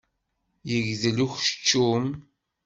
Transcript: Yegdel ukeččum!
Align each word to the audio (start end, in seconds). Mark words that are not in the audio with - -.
Yegdel 0.69 1.17
ukeččum! 1.25 2.07